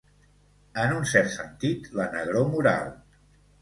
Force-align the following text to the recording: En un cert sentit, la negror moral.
En 0.85 0.95
un 0.95 1.05
cert 1.13 1.31
sentit, 1.35 1.87
la 2.01 2.11
negror 2.19 2.53
moral. 2.59 2.95